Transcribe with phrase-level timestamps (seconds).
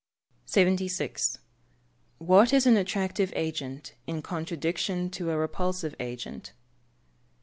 [0.47, 1.37] 76.
[2.19, 6.53] _What is an attractive agent, in contradistinction to a repulsive agent?